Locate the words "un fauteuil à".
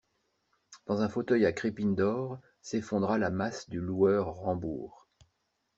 1.03-1.51